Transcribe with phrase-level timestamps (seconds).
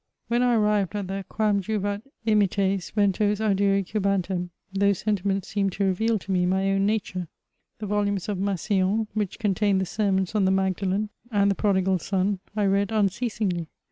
[0.29, 5.73] When I arrived at the *' Quam juvat immites ventos audire cubantem" those sentiments seemed
[5.73, 7.27] to reveal to me my own nature.
[7.77, 12.01] The volumes of Massillon, which contained the sermons on the Magdalen and the Pro digal
[12.01, 13.67] Son, I read unceasingly.